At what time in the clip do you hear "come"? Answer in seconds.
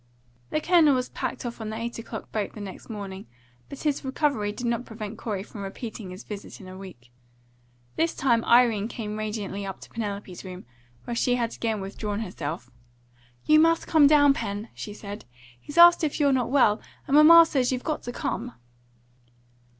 13.85-14.07, 18.11-18.53